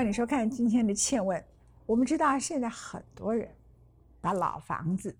[0.00, 1.38] 欢迎收看今天的《倩问》。
[1.84, 3.54] 我们知道现在很多人
[4.18, 5.14] 把老房子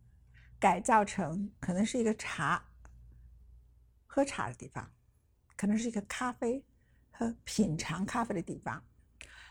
[0.59, 2.65] 改造成可能是一个茶、
[4.06, 4.90] 喝茶的地方，
[5.54, 6.65] 可能是一个咖啡
[7.11, 8.83] 和品尝咖啡的地方，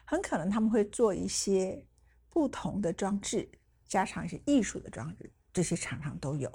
[0.04, 1.86] 很可能他们会做一些
[2.32, 3.48] 不同的装置，
[3.86, 6.52] 加上一些艺术的装置，这些常常都有，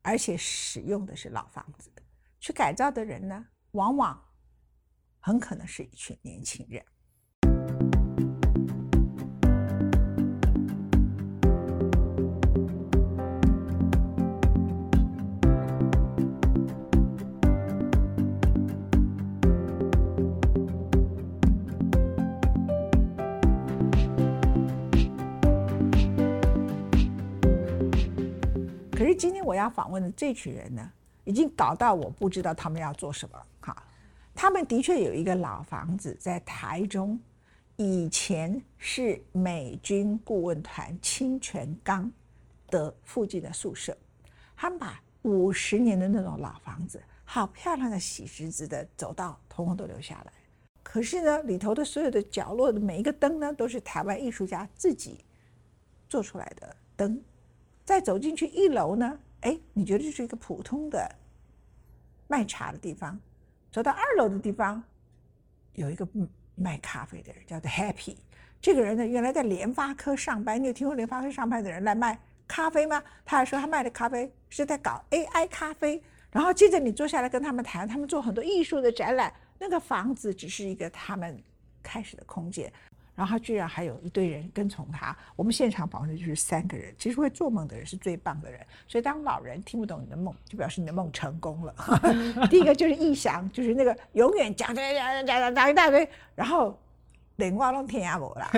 [0.00, 1.92] 而且使用的是老房子。
[2.40, 4.18] 去改造的人呢，往往
[5.20, 6.82] 很可能是一群年轻人。
[29.24, 30.92] 今天我要访问的这群人呢，
[31.24, 33.42] 已经搞到我不知道他们要做什么。
[33.60, 33.74] 哈，
[34.34, 37.18] 他们的确有一个老房子在台中，
[37.76, 42.12] 以前是美军顾问团清泉岗
[42.66, 43.96] 的附近的宿舍，
[44.54, 50.32] 他们把五十年的那种老房子，好漂亮的喜石子的走道，通通都留下来。
[50.82, 55.24] 可是呢，里头的所有的角落的每一个灯呢，都是台湾艺术家自己
[56.10, 57.18] 做出来的灯。
[57.84, 61.14] 再走进去一楼呢，哎，你觉得这是一个普通的
[62.26, 63.18] 卖茶的地方。
[63.70, 64.82] 走到二楼的地方，
[65.74, 66.06] 有一个
[66.54, 68.16] 卖咖啡的人，叫做 Happy。
[68.60, 70.62] 这个人呢，原来在联发科上班。
[70.62, 72.18] 你有听过联发科上班的人来卖
[72.48, 73.02] 咖啡吗？
[73.24, 76.02] 他还说他卖的咖啡是在搞 AI 咖啡。
[76.30, 79.32] 然后接着你坐下来跟他们谈，他们做很多艺术的展览。
[79.58, 81.40] 那个房子只是一个他们
[81.82, 82.72] 开始的空间。
[83.14, 85.16] 然后他居然还有一堆人跟从他。
[85.36, 86.94] 我们现场访问的就是三个人。
[86.98, 88.60] 其实会做梦的人是最棒的人。
[88.88, 91.74] 所以当老人听不懂你的梦，就表示你的梦成功了。
[92.50, 96.78] 第一个就是易翔，就是那个永远讲讲讲讲讲讲一大堆，然后
[97.36, 98.50] 连话弄天涯无啦。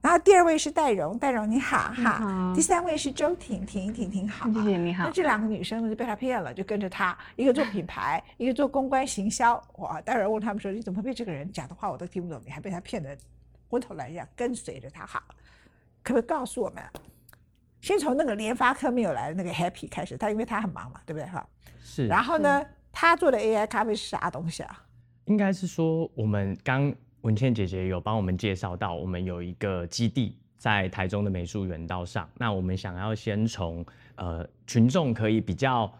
[0.00, 2.52] 然后第二位是戴荣，戴荣你好哈。
[2.56, 4.50] 第三位是周婷，婷婷婷好。
[4.50, 5.04] 谢谢你好。
[5.04, 9.54] 那这两个女生呢就被他骗了，就跟着他，一个做品牌， 一个做公关行销。
[9.76, 10.00] 哇！
[10.00, 12.42] 戴荣问他们说：“你怎么被这个人讲的话我都听不懂？
[12.44, 13.16] 你还被他骗的？”
[13.72, 15.22] 回头来讲，跟随着他好，
[16.02, 16.84] 可不可以告诉我们？
[17.80, 21.48] 先从那个联发科没有来的那个 Happy 开始，他因为他很忙嘛，对不对哈？
[21.82, 22.06] 是。
[22.06, 22.62] 然后呢，
[22.92, 24.84] 他做的 AI 咖啡是啥东西啊？
[25.24, 32.28] 应该是说，我们刚文倩姐姐有帮我们介绍到，我们有一个基地在台中的美术园道上。
[32.36, 33.82] 那我们想要先从
[34.16, 35.90] 呃群众可以比较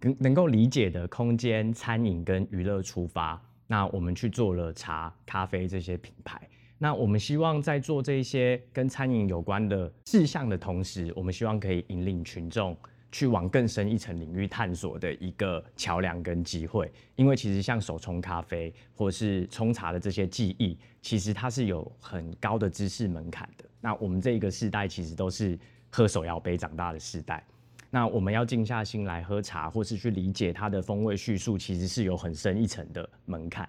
[0.00, 6.38] 能能够理解的空间、餐饮跟娱乐出发，那我们去做了茶、咖啡这些品牌。
[6.82, 12.76] 那我们希望在做这些跟餐饮有关的事项的同时，我们希望可以引领群众
[13.12, 16.90] 去往更深一层领域探索的一个桥梁跟机会。
[17.14, 23.64] 因为其实像手冲咖啡或是冲茶的这些技艺，其实它是有很高的知识门槛的。
[23.80, 25.56] 那我们这一个世代其实都是
[25.88, 27.46] 喝手摇杯长大的世代，
[27.90, 33.68] 那我们要静下心来喝茶，或是去理解它的风味叙述，其实是有很深一层的门槛。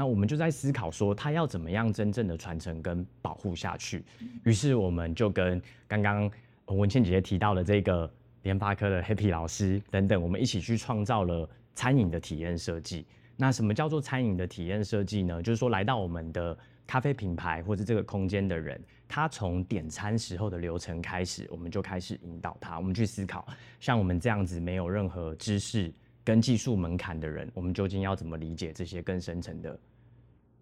[0.00, 4.02] 那我们就在思考说，他要怎么样真正的传承跟保护下去。
[4.44, 6.30] 于是我们就跟刚刚
[6.68, 13.04] 文倩姐姐提到的这个联发科的 Happy 老师等等，我们一起去创造了餐饮的体验设计。
[13.36, 15.42] 那什么叫做餐饮的体验设计呢？
[15.42, 16.56] 就是说来到我们的
[16.86, 23.46] 咖啡品牌或者这个空间的人，他从点餐时候的流程开始，我们就开始引导他，我们去思考，
[23.78, 25.92] 像我们这样子没有任何知识
[26.24, 29.78] 跟技术门槛的人，我们究竟要怎么理解这些更深层的？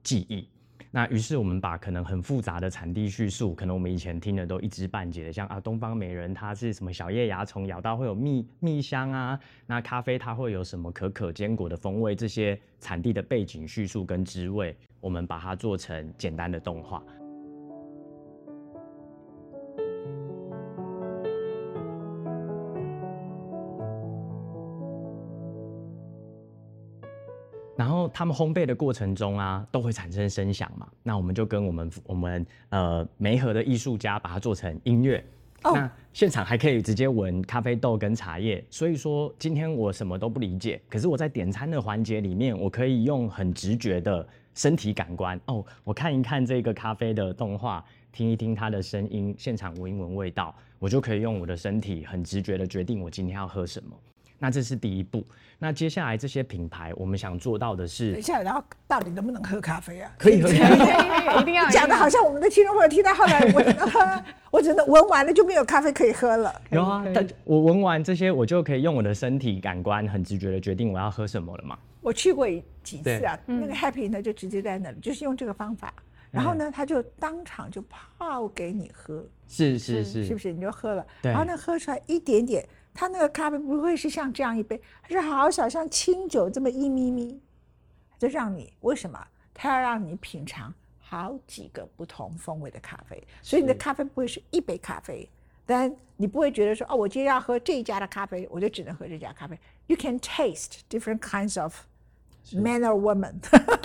[0.08, 0.48] 记忆，
[0.90, 17.02] 那于是我们把可能很复杂的产地叙述，可能我们以前听的都一知半解的，像啊东方美人它是什么小叶芽虫咬到会有蜜蜜香啊，那咖啡它会有什么可可坚果的风味，这些产地的背景叙述跟滋味，我们把它做成简单的动画。
[28.18, 30.88] 他们烘焙的过程中啊，都会产生声响嘛。
[31.04, 35.24] 那我们就跟我们我们呃梅河的艺术家把它做成音乐。
[35.62, 38.64] 那现场还可以直接闻咖啡豆跟茶叶。
[38.70, 53.96] 所以说今天我什么都不理解，可是我在点餐的环节里面，我可以用很直觉的身体感官哦，我看一看这个咖啡的动画，听一听它的声音，现场闻一闻味道，我就可以用我的身体很直觉的决定我今天要喝什么。
[54.38, 55.24] 那这是第一步。
[55.58, 60.12] 那接下来这些品牌，我们想做到的是，等一下，然后到底能不能喝咖啡啊？
[60.16, 60.48] 可以喝，
[61.40, 66.54] 一定要讲的好像我们的听众朋友听到后来， 我我真的闻完了就没有咖啡可以喝了。
[66.70, 71.76] 有啊，但我闻完这些，我就可以用我的身体感官很直觉的决定我要喝什么了嘛。
[72.00, 72.46] 我去过
[72.84, 75.92] 几次啊，那个 Happy 呢就直接在那里，就是用这个方法，
[76.30, 77.82] 然后呢，他就当场就
[78.16, 80.52] 泡给你喝，是是是，是不是？
[80.52, 82.64] 你就喝了，然后呢，喝出来一点点，
[82.98, 87.40] 他那个咖啡不会是像这样一杯，它是好小，像清酒这么一咪咪，
[88.18, 89.24] 就让你为什么？
[89.54, 95.30] 他要让你品尝好几个不同风味的咖啡，所以你的咖啡不会是一杯咖啡，
[95.64, 99.56] 但你不会觉得说哦，我今天要喝这一家的咖啡，我就只能喝这家咖啡。
[99.86, 101.76] You can taste different kinds of
[102.54, 103.34] man or woman，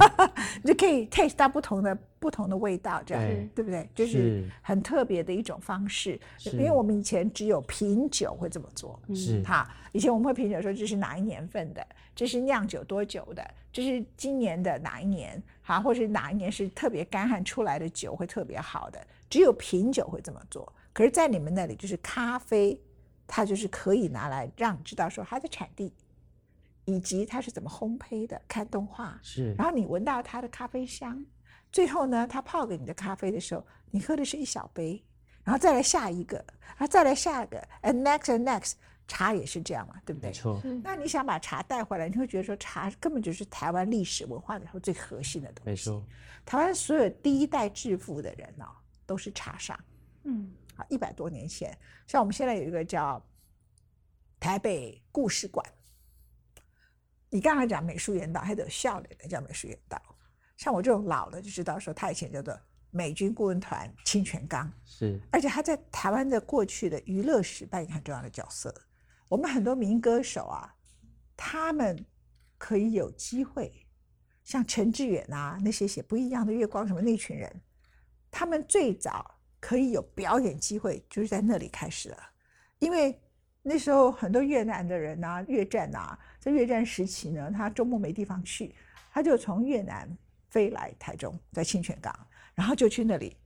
[0.64, 3.90] 你就可以 taste 到不同的不同的味道，这样对对不对？
[3.94, 6.20] 就是是很特别的一种方式，
[6.54, 9.00] 因为我们以前只有品酒会这么做。
[9.14, 20.72] 是哈，以前我们会品酒说这是哪一年份的，这是酿酒多久的，这是今年的哪一年，好，或是哪一年是特别干旱出来的酒会特别好的，只有品酒会这么做。
[20.94, 22.80] 可是，在你们那里，就是咖啡，
[23.26, 25.92] 它就是可以拿来让你知道说它的产地，
[26.86, 31.26] 以及它是怎么烘焙的，看动画，是然后你闻到它的咖啡香，
[31.72, 35.04] 最后呢，他泡给你的咖啡的时候，你喝的是一小杯，
[35.44, 36.38] 然后再来下一个，
[36.78, 38.74] 然后再来下一个，and next and next，
[39.08, 40.34] 茶也是这样嘛，对不对没？
[40.34, 45.70] 错，那你想把茶带回来，你会觉得说茶根本就是台湾历史文化里头最核心的东西。
[45.70, 46.06] 没错，
[46.46, 48.68] 台湾所有第一代致富的人哦，
[49.06, 49.78] 都是茶商。
[50.24, 51.78] 嗯，啊，一百多年前，
[52.08, 53.22] 像我们现在有一个叫
[54.40, 55.66] 台北故事馆，
[57.34, 60.00] 你刚才讲美术园道，还得有笑脸的叫美术园道。
[60.56, 62.56] 像我这种老的就知道说，他以前叫做
[62.92, 68.72] 美军顾问团清泉岗，是而且他在台湾的过去的娱乐史扮演很重要的角色。
[69.30, 70.76] 我们很多民歌手啊，
[71.36, 72.06] 他们
[72.60, 73.88] 可以有机会，
[74.44, 77.52] 像陈志远啊那些写不一样的月光什么那群人，
[78.30, 82.18] 他们最早可以有表演机会，就是在那里开始了，
[82.78, 83.20] 因为
[83.66, 88.76] 那时候很多越南的人啊，越战啊，在越战时期呢，他周末没地方去，
[89.10, 90.06] 他就从越南
[90.50, 92.14] 飞来台中，在清泉岗，
[92.54, 93.38] 然后就去那里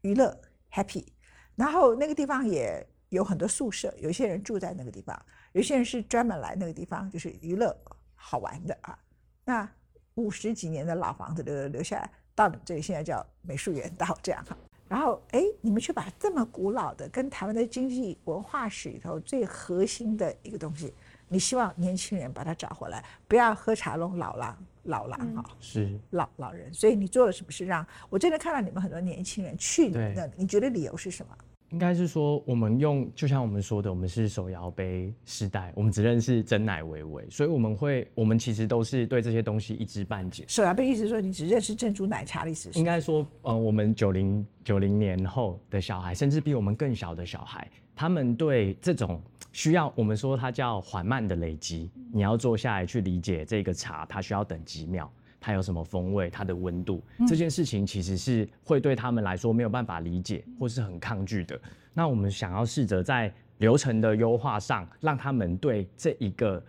[0.00, 0.34] 娱乐
[0.72, 1.06] happy，
[1.54, 5.20] 然后那个地方也有很多宿舍，有些人住在那个地方，
[5.52, 7.76] 有些人是专门来那个地方就是娱乐
[8.14, 8.98] 好玩的啊。
[9.44, 9.70] 那
[10.14, 14.56] 五十几年的老房子留留下来，到你这里现在叫美术园道这样哈。
[14.88, 20.92] 然后哎，你们却把这么古老的跟台湾的经济文化史里头最核心的一个东西，
[21.28, 26.72] 你希望年轻人把它找回来，不要喝茶弄老狼老狼哈、是，老老人。
[26.72, 30.30] 所以你做了什么事让我真的看到你们很多年轻人去你们对那？
[30.36, 31.36] 你觉得理由是什么？
[31.70, 40.44] 应该是说，我们用就像我们说的，我们是手摇杯时代，我们只认识真奶维维，所以我们会，我们其实都是对这些东西一知半解。
[40.48, 42.84] 手摇杯意思是说你只认识珍珠奶茶的意思是应？
[42.84, 49.20] 该说，呃，我们九零九零年后的小孩，甚至比我们更小的小孩，他们对这种
[49.52, 61.58] 需要我们说它叫缓慢的累积，你要坐下来去理解这个茶，它需要等几秒，它有什么风味，它的温度，这件事情其实是会对他们来说没有办法理解，或是很抗拒的。
[61.94, 66.62] 那我们想要试着在流程的优化上，让他们对这一个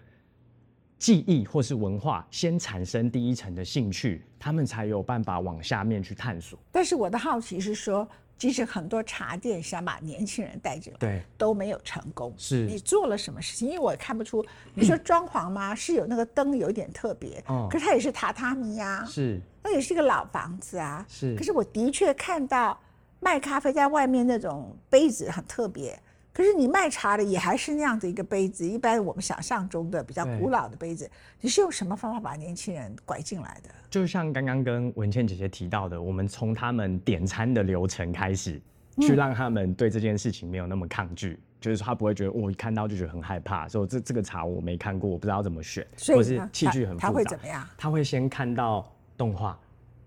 [0.98, 6.60] 记忆或是文化先产生第一层的兴趣，他们才有办法往下面去探索。
[6.72, 8.08] 但是我的好奇是说，
[8.40, 12.34] 即使很多茶店想把年轻人带进来，对，都没有成功。
[12.38, 13.68] 是你做了什么事情？
[13.68, 14.44] 因为我看不出，
[14.74, 15.76] 你说装潢吗？
[15.76, 21.06] 是有那个灯有点特别，哦可是它也是榻榻米呀、是那也是一个老房子啊。
[21.10, 22.80] 是可是我的确看到
[23.20, 31.10] 卖咖啡在外面那种杯子很特别，可是你卖茶的也还是那样的一个杯子，一般我们想象中的比较古老的杯子。
[31.42, 33.70] 你是用什么方法把年轻人拐进来的？
[33.90, 38.62] 就像刚刚跟文倩姐姐提到的，我们从他们点餐的流程开始，
[39.02, 41.40] 去让他们对这件事情没有那么抗拒。
[41.60, 47.08] 就是说他不会觉得我一看到就觉得很害怕，说这这个茶我没看过，我不知道怎么选，所以或是器具很复杂。
[47.08, 47.68] 他他会怎么样？
[47.78, 49.60] 他会先看到动画，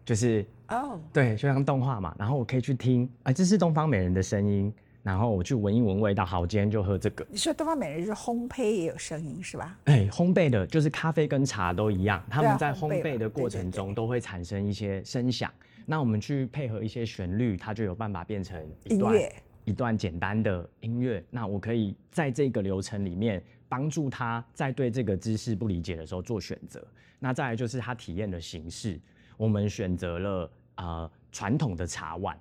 [0.03, 7.27] 就是哦，对，就像动画嘛，然后我可以去听，啊，这是东方美人的声音，然后我去闻一闻味道，好，我今天就喝这个。
[7.29, 9.77] 你说东方美人是烘焙也有声音是吧？
[9.87, 15.51] 哎，烘焙的就是咖啡跟茶都一样，他们在烘焙的过程中都会产生一些声响。
[15.85, 21.23] 那我们去配合一些旋律，它就有办法变成一段音乐一段简单的音乐。
[21.31, 26.81] 那我可以在这个流程里面帮助他在对这个知识不理解的时候做选择。
[27.19, 29.01] 那再来就是他体验的形式，
[29.37, 32.39] 我们选择了呃传统的茶碗。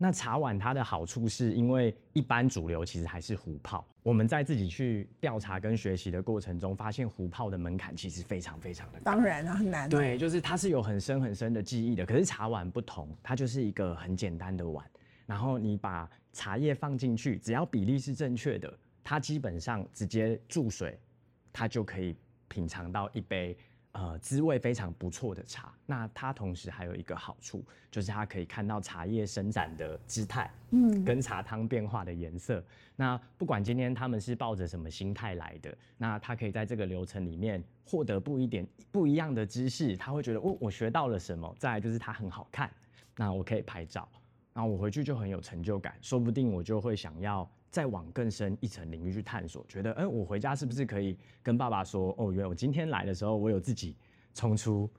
[0.00, 9.04] 那茶碗它的好处是因为一般主流其实还是壶泡，我们在自己去调查跟学习的过程中，发现壶泡的门槛其实非常非常的高。
[9.04, 12.06] 当然啊，很难。，对，就是它是有很深很深的记忆的。
[12.06, 14.88] 可是茶碗不同，它就是一个很简单的碗，
[15.26, 20.96] 然后你把茶叶放进去，只要比例是正确的，它基本上直接注水，
[21.52, 22.14] 它就可以
[22.46, 23.58] 品尝到一杯
[23.92, 25.72] 呃滋味非常不错的茶。
[25.86, 32.62] 那它同时还有一个好处，就是它可以看到茶叶生长的姿态，嗯，跟茶汤变化的颜色。
[32.96, 41.54] 那不管今天他们是抱着什么心态来的，那他可以在这个流程里面获得不一点不一样的知识，他会觉得哦，我学到了什么。
[41.58, 42.70] 再来就是它很好看，
[43.16, 44.08] 那我可以拍照，
[44.52, 47.48] 然后我回去就很有成就感，说不定我就会想要。
[47.70, 53.94] 再往更深一层领域去探索，觉得，哎，我回家是不是可以跟爸爸说，哦，原来我今天来的时候，我有自己
[54.34, 54.90] 冲出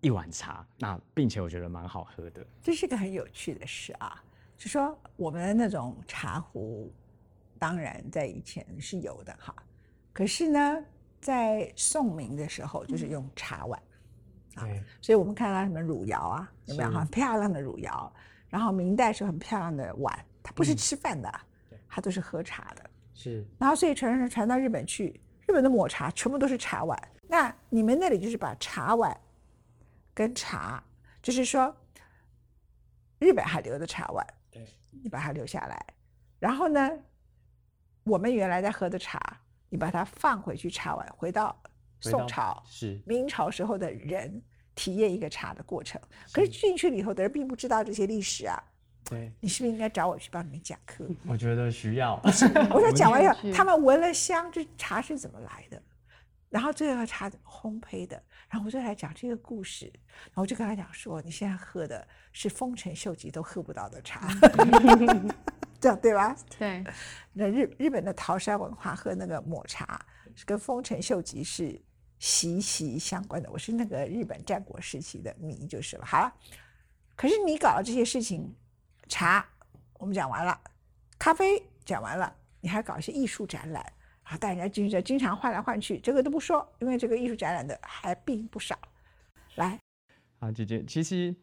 [0.00, 2.46] 一碗茶，那并且我觉得蛮好喝的。
[2.62, 4.22] 这是个很有趣的事啊，
[4.56, 6.92] 就说我们的那种茶壶，
[7.58, 9.54] 当然在以前是有的哈，
[10.12, 10.84] 可是呢，
[11.20, 13.82] 在宋明的时候就是用茶碗，
[14.54, 14.64] 啊，
[15.00, 18.12] 所以我们看到什么汝窑啊，有没有很漂亮的汝窑？
[18.48, 21.40] 然后明代是很漂亮的碗，它不是吃饭的。
[21.90, 23.44] 它都是喝茶的，是。
[23.58, 26.96] 然后所以传传传到日本去，日本的抹茶全部都是茶碗。
[27.26, 29.14] 那你们那里就是把茶碗
[30.14, 30.82] 跟茶，
[31.20, 31.74] 就是说
[33.18, 34.64] 日本还留的茶碗，对，
[35.02, 35.84] 你把它留下来。
[36.38, 36.90] 然后呢，
[38.04, 39.20] 我们原来在喝的茶，
[39.68, 41.60] 你把它放回去茶碗，回到
[42.00, 44.40] 宋朝、是明朝时候的人
[44.74, 46.00] 体验一个茶的过程。
[46.32, 48.56] 可是进去了以后的人并不知道这些历史啊。
[49.08, 51.04] 对，你是不是应该找我去帮你们讲课？
[51.26, 52.20] 我觉得需要。
[52.70, 55.82] 我说讲完以后，他们闻了香，这茶是怎么来的？
[56.48, 58.20] 然后最后茶怎么烘焙的？
[58.48, 59.86] 然后我就来讲这个故事。
[60.24, 64.28] 然后我就跟他讲说，你现在喝的是丰臣秀吉都喝不到的茶，
[65.80, 66.36] 这样对吧？
[66.58, 66.84] 对。
[67.32, 70.04] 那日日本的桃山文化喝那个抹茶
[70.34, 71.80] 是跟丰臣秀吉是
[72.18, 73.50] 息息相关的。
[73.50, 76.04] 我是那个日本战国时期的迷就是了。
[76.04, 76.32] 好了，
[77.16, 78.54] 可是你搞了这些事情。
[79.10, 79.44] 茶
[79.98, 80.58] 我们讲完了，
[81.18, 83.84] 咖啡讲完了，你还搞一些艺术展览
[84.22, 88.78] 啊，带人家进去，经常换来换去，这个都不说，因为这个艺术展览的还并不少。
[89.56, 89.78] 来，
[90.38, 91.34] 啊，姐姐，其实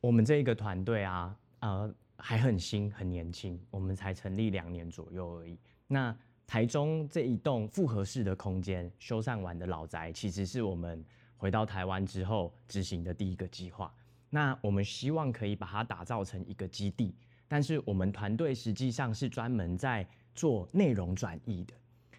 [0.00, 5.58] 我们这一个团队啊，呃，还很新，很年轻，我们才成立两年左右而已。
[5.86, 11.04] 那台中这一栋复合式的空间修缮完的老宅，其实是我们
[11.36, 13.92] 回到台湾之后执行的第一个计划。
[14.30, 17.14] 那我们希望可以把它打造成一个基地，
[17.46, 21.74] 但是我们团队实际上是专门在做内容转译的。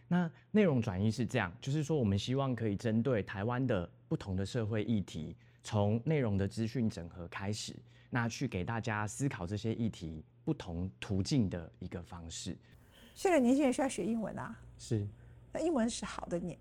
[0.08, 7.76] 那内容转移是这样，就是说我们希望可以针对台湾的不同的社会议题，从内容的资讯整合开始，
[8.10, 12.58] 那去给大家思考这些议题不同途径的一个方式。
[13.14, 15.08] 现在年轻人需要学英文啊，是，
[15.54, 16.58] 那英文是好的年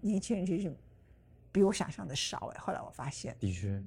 [0.00, 0.72] 年轻人其实
[1.50, 2.60] 比我想象的少哎。
[2.60, 3.82] 后来我发现，的确。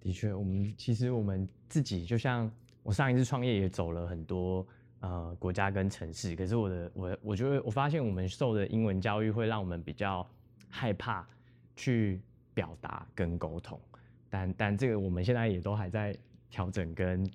[0.00, 2.50] 的确，我们其实我们自己就像
[2.82, 4.66] 我上一次创业也走了很多
[5.00, 10.26] 呃国家跟城市，可是我的我我觉得我发现我们受的英文教育会让我们比较
[10.68, 11.26] 害怕
[11.76, 12.20] 去
[12.54, 13.78] 表达跟沟通，
[14.30, 16.16] 但但这个我们现在也都还在
[16.48, 17.28] 调整跟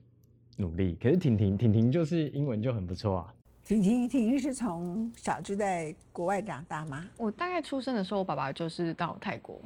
[0.57, 0.95] 努力。
[1.01, 3.33] 可是婷婷婷婷就是英文就很不错啊。
[3.63, 7.05] 婷婷婷婷是从小就在国外长大吗？
[7.17, 9.61] 我大概出生的时候，我爸爸就是到泰国。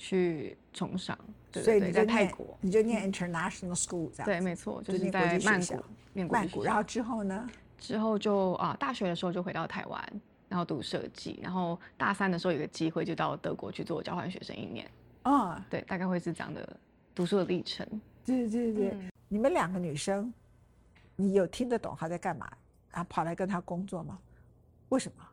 [0.00, 1.16] 去崇尚，
[1.52, 4.24] 所以你在泰国，你就念 international school 这样。
[4.24, 6.64] 对，没错，就是在曼谷念曼谷。
[6.64, 7.46] 然后之后呢？
[7.78, 11.38] 之后就啊，大学的时候就回到台湾，然后读设计。
[11.42, 14.90] 然后大三的时候有个机会，就到德国去做交换学生一年。
[15.24, 16.76] 哦，对，大概会是这样的
[17.14, 17.86] 读书的历程。
[18.24, 20.32] 对对对对，你们两个女生，
[21.14, 22.50] 你有听得懂她在干嘛，
[22.90, 24.18] 然后跑来跟她工作吗？
[24.88, 25.26] 为什么？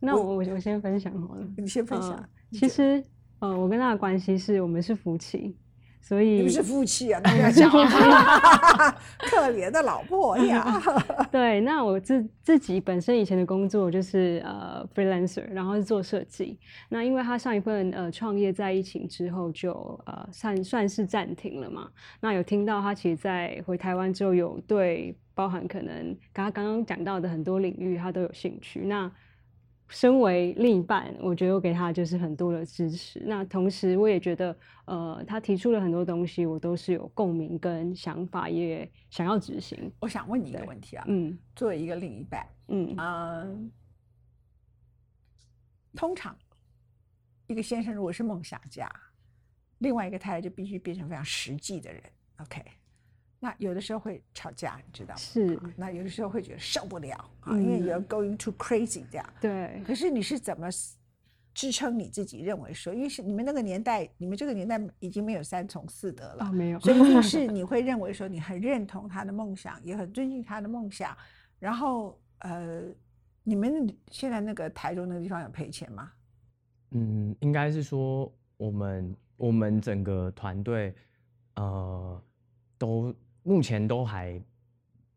[0.00, 1.46] 那我我先分享好了。
[1.56, 2.28] 你先分享。
[2.54, 3.02] 其实，
[3.40, 5.56] 呃，我跟他的关系是我们是夫妻，
[6.00, 7.68] 所以你们是夫妻啊，那要讲
[9.18, 10.80] 可怜的老婆呀。
[11.32, 16.58] 对，那我自自己本身以前的工作就是呃 freelancer，然后是做设计。
[16.88, 19.72] 那因为他上一份呃创业在疫情之后就
[20.06, 21.88] 呃算算是暂停了嘛。
[22.20, 28.80] 那有听到他其实，在回台湾之后有对包含可能刚刚刚讲到的很多领域他都有兴趣。
[28.84, 29.10] 那
[29.88, 33.22] 身为另一半，我觉得我给他就是很多的支持。
[33.26, 39.92] 那同时，我也觉得，呃，他提出了很多东西，我都是有共鸣跟想法，也想要执行。
[40.00, 43.70] 我想问你一个问题啊，嗯，作为一个另一半，嗯嗯，
[45.94, 46.36] 通常
[47.46, 48.90] 一个先生如果是梦想家，
[49.78, 52.02] 另外一个太太就必须变成非常实际的人
[52.38, 52.62] ，OK。
[53.44, 55.20] 那有的时候会吵架，你知道吗？
[55.20, 55.60] 是。
[55.76, 59.34] 那有的时候会觉得受不了啊，因为 you're going too crazy 这样。
[59.38, 59.82] 对。
[59.86, 60.66] 可是你是怎么
[61.52, 62.40] 支撑你自己？
[62.40, 66.80] 认为说，因为是你们那个年代，你们这个年代已经没有三从四德了，没有。
[66.80, 71.14] 所以一定 是你会认为说，你很认同他的梦想，也很尊敬他的梦想。
[71.58, 72.82] 然后，呃，
[73.42, 76.10] 你们现在那个台中那个地方有赔钱吗？
[76.92, 80.94] 嗯，应该是说我们我们整个团队，
[81.56, 82.22] 呃，
[82.78, 84.42] 都目前都还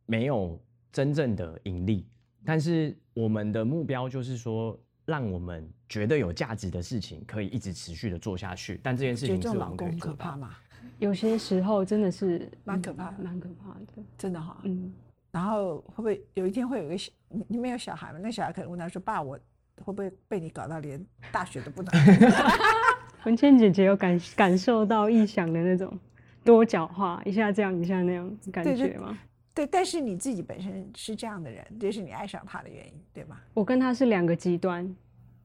[0.06, 2.06] 没有真正的盈利，
[2.46, 8.80] 但是我们的目标就是说，让我们觉得有价值的事情可以一直持续的做下去。
[8.84, 10.56] 但这件事情是老公可怕吗？
[11.00, 14.62] 有些时候真的是蛮可怕，蛮可怕的，真的哈。
[14.64, 14.94] 嗯。
[15.30, 18.20] 然后会不会有一天会有一个小你你没有小孩吗？
[18.22, 19.38] 那小孩可能问他说：“爸，我
[19.82, 21.92] 会不会被你搞到连大学都不能？”
[23.26, 26.00] 文倩姐姐有感感受到异想的那种
[26.48, 29.18] 多角化，一下这样一下那样感觉吗？
[29.54, 33.38] 对，但是你自己本身是这样的人，这是你爱上他的原因，对吗？
[33.54, 34.96] 我跟他是两个极端，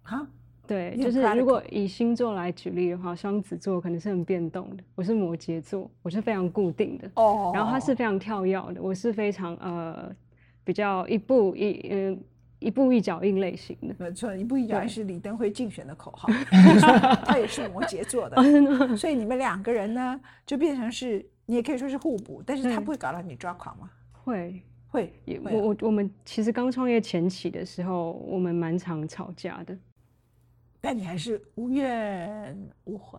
[0.04, 0.24] 啊。
[0.64, 7.10] 对，就是如果以星座来举例的话，双子座可能是很变动的，我是摩羯座，我是非常固定的。
[7.14, 7.50] 哦。
[7.52, 10.14] 然后他是非常跳跃的，我是非常呃
[10.62, 12.16] 比较一步一呃
[12.62, 13.94] 一步一脚印类型的。
[13.98, 16.28] 没错，一步一脚印是李登辉竞选的口号。
[17.26, 18.36] 他也是摩羯座的，
[18.96, 23.90] 所以你们两个人呢，就变成是你也可以说是互补，但是他不会搞到你抓狂吗？
[24.12, 25.12] 会会，
[25.50, 29.76] 我我我们其实刚创业前期的时候，我们蛮常吵架的。
[30.80, 33.18] 但你还是无怨无悔，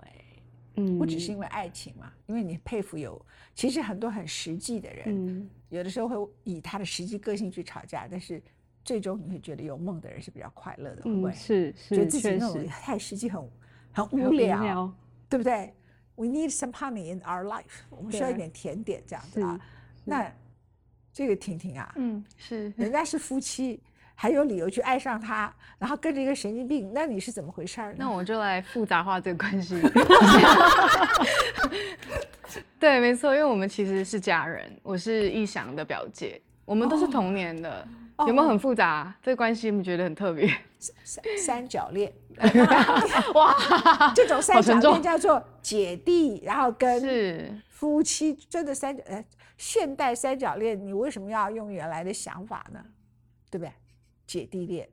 [0.75, 3.19] 嗯，不只是因为爱情嘛，因为你佩服有，
[3.55, 8.41] 其实很多很实际的人，有的时候会以他的实际个性去吵架，但是
[8.83, 11.31] 最终你会觉得有梦的人是比较快乐的，会不会？
[11.33, 13.41] 是是，觉得自己那种太实际很
[13.91, 14.91] 很无聊，
[15.29, 15.73] 对不对
[16.15, 19.59] ？We need some honey in our life，我们需要一点甜点这样子啊。
[20.03, 20.31] 那
[21.11, 23.81] 这个婷婷啊，嗯，是，人家是夫妻。
[24.15, 27.95] 还有理由去爱上他，然后跟着一个神经病，那你是怎么回事儿？
[27.97, 29.75] 那我就来复杂化这个关系。
[32.79, 37.87] 对，没错，因为我们其实是家人，我是易翔的表姐，我们都是同年的，
[38.19, 39.13] 有没有很复杂？
[39.21, 40.47] 这个关系你觉得很特别？
[40.79, 42.11] 三三角恋，
[43.35, 43.55] 哇，
[44.13, 49.23] 这种三角恋叫做姐弟，然后跟是夫妻，真的三角，呃，
[49.57, 52.83] 现代三角恋，你为什么要用原来的想法呢？
[53.49, 53.71] 对不对？
[54.25, 54.89] 姐弟恋，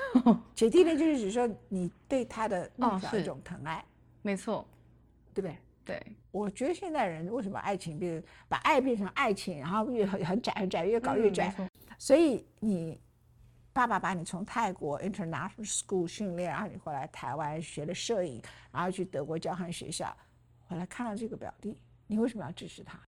[0.54, 3.84] 姐弟恋就是指说你对他的那种一种疼爱，
[4.22, 4.66] 没错，
[5.34, 5.58] 对不对？
[5.84, 6.02] 对，
[6.36, 11.54] 我觉得现在人为什么爱情变把爱变成爱情，然后越很很窄很窄，越搞越窄。
[11.96, 13.00] 所以你
[13.72, 20.14] 爸爸把你从泰国 international school 训练，然后你回来台湾学了摄影，然后去德国交换学校，
[20.68, 23.00] 回来看到这个表弟，你为什么要支持他？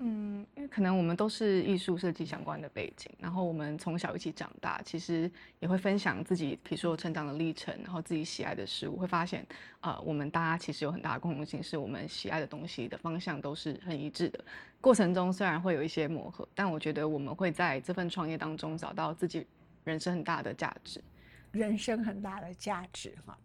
[0.00, 9.44] 嗯，因为可能我们都是艺术设计相关的背景，然后我们从小一起长大，其实也会分享自己，比如说成长的历程，然后自己喜爱的事物，会发现，
[9.80, 14.44] 呃，我们大家其实有很大的共同性，是我们喜爱的东西的方向都是很一致的。
[14.80, 19.44] 过程中虽然会有一些磨合，但我觉得我们会在这份创业当中找到自己
[19.82, 21.02] 人生很大的价值，
[21.50, 23.36] 人生很大的价值哈。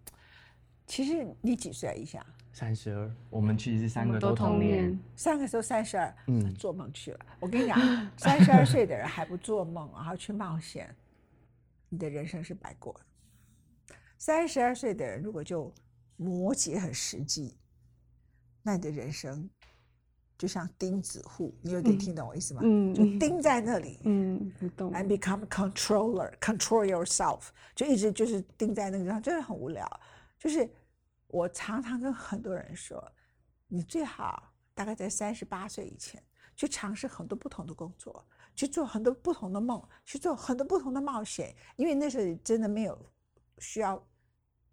[0.86, 2.24] 其实你几岁一下？
[2.54, 7.20] 三十二，我们其实三个都同年，三个都三十二，嗯，做梦去了。
[7.39, 7.80] 我跟你讲，
[8.16, 10.96] 三十二岁的人还不做梦，然后去冒险，
[11.89, 13.96] 你的人生是白过的。
[14.20, 15.74] 三十二岁的人如果就
[16.16, 17.56] 摩羯很实际，
[18.62, 19.50] 那你的人生
[20.38, 22.62] 就像钉子户，你有点听懂我意思吗？
[22.63, 24.94] 嗯，就钉在那里，嗯，不动。
[24.94, 30.00] And become controller, control yourself，就一直就是钉在那个地方，真的很无聊，
[30.38, 30.70] 就是。
[31.34, 33.12] 我常常跟很多人说，
[33.67, 36.22] 你最好大概在三十八岁以前
[36.56, 38.24] 去尝试很多不同的工作，
[38.56, 43.12] 去做很多不同的梦，去做很多不同的冒险，因为那时候真的没有
[43.58, 44.00] 需要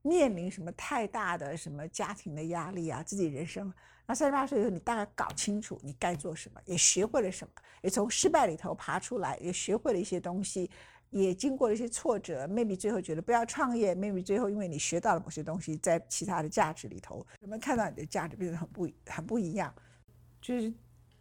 [0.02, 3.72] 面临什么太大的什么家庭的压力啊，自己人生。
[4.04, 10.70] 那三十八岁以后，你大概搞清楚你该做什么，也学会了什么，也从失败里头爬出来，也学会了一些东西。
[11.10, 19.74] 也经过了一些挫折，maybe 最后觉得不要创业，maybe 最后因为你学到了某些东西，在其他的价值里头，人们看到你的价值变得很不很不一样，
[20.40, 20.72] 就是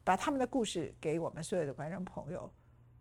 [0.03, 2.51] 把他们的故事给我们所有的观众朋友，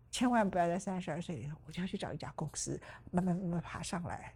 [0.09, 2.79] 千万不要在三十二岁里头，我就要去找一家公司，
[3.11, 4.33] 慢慢慢慢爬上来。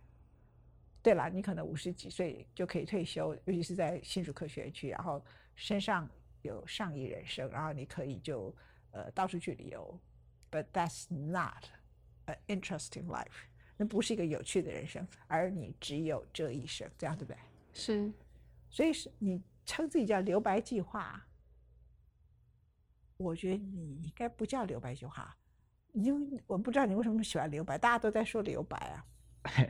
[1.01, 6.07] 对了，你可能五十几岁就可以退休，尤其是在新竹科学区，然后身上
[6.43, 8.55] 有上亿人生，然后你可以就
[8.91, 9.99] 呃到处去旅游
[10.51, 11.65] ，but that's not。
[12.25, 13.25] 呃，interesting life，
[13.75, 17.37] 那不是一个有趣的人生，而你只有这一生，这样对不对？
[17.73, 18.11] 是，
[18.69, 21.25] 所以是你称自己叫留白计划，
[23.17, 25.35] 我觉得你应该不叫留白计划，
[25.91, 29.05] 因为我不知道你为什么喜欢留白，大家都在说留白啊。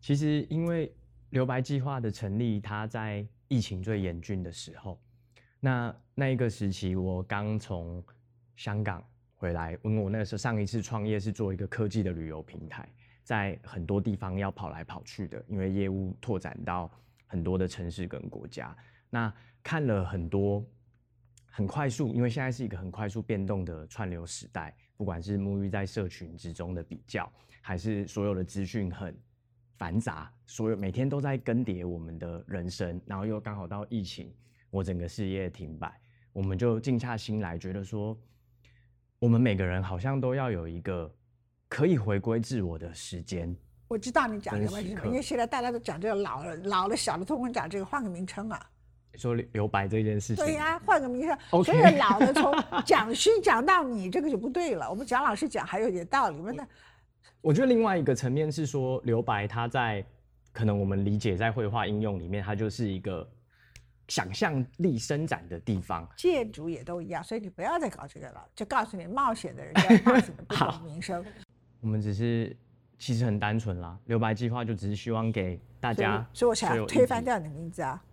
[0.00, 0.94] 其实因为
[1.30, 4.98] 留白计划的成立，它在疫情最严峻的时候，
[5.60, 8.02] 那那一个时期，我刚从
[8.56, 9.06] 香港。
[9.40, 12.86] 回来因为我那个时候上一次创业是做一个科技的旅游平台，
[13.24, 16.90] 在很多地方要跑来跑去的，因为业务拓展到
[17.26, 18.76] 很多的城市跟国家。
[19.08, 20.62] 那看了很多
[21.46, 29.18] 很快速，因为现在是一个很快速变动的串流时代，不管是沐浴在社群之中的比较，还是所有的资讯很
[29.78, 34.30] 繁杂，所有每天都在更迭我们的人生，然后又刚好到疫情，
[34.68, 35.98] 我整个事业停摆，
[36.30, 38.14] 我们就静下心来，觉得说，
[39.20, 41.08] 我们每个人好像都要有一个
[41.68, 43.54] 可以回归自我的时间。
[43.86, 48.58] 我知道你讲跟什么，因为现在大家都讲这个老了、老了、小了，通通讲这个，换个名称啊。
[49.16, 51.38] 说留留白这件事情，对呀、换个名称。
[51.62, 52.54] 所以老的从
[52.86, 54.88] 讲师讲到你，这个就不对了。
[54.88, 56.66] 我们蒋老师讲还有点道理，那
[57.42, 60.02] 我觉得另外一个层面是说，留白它在
[60.50, 63.28] 可能我们理解在绘画应用里面，它就是一个
[64.10, 66.06] 想象力伸展的地方。
[66.18, 68.46] 建筑也都一样，所以你不要再搞这个了。
[68.54, 71.24] 就告诉你，冒险的人家 冒险的不懂名声。
[71.80, 72.54] 我们只是
[72.98, 78.04] 其实很单纯啦，留白计划就只是希望给大家，所以我想推翻掉你的名字啊。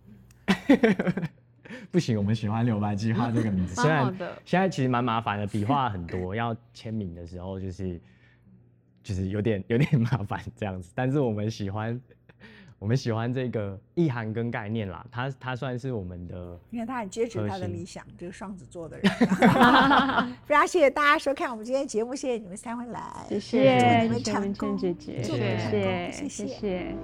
[1.90, 4.06] 不行，我们喜欢留白计划这个名字，虽然
[4.46, 8.00] 现在其实蛮麻烦的，笔画很多， 要签名的时候就是
[9.02, 12.00] 就是有点有点麻烦这样子，但是我们喜欢
[12.78, 19.12] 我们喜欢这个意涵跟概念啦，它它算是我们的因为他很坚持他的理想，这个双子座的人。
[20.46, 26.94] 非常谢谢大家收看我们今天的节目，谢谢你们三位来，谢祝你们谢你们谢谢成功谢谢谢谢。